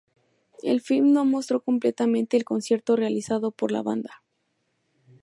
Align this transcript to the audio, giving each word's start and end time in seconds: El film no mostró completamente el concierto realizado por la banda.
El 0.63 0.81
film 0.81 1.13
no 1.13 1.25
mostró 1.25 1.61
completamente 1.61 2.35
el 2.35 2.43
concierto 2.43 2.95
realizado 2.95 3.51
por 3.51 3.71
la 3.71 3.83
banda. 3.83 4.23